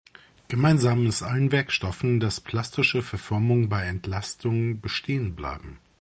[0.47, 5.77] Gemeinsam ist allen Werkstoffen, dass plastische Verformungen bei Entlastung bestehen bleiben.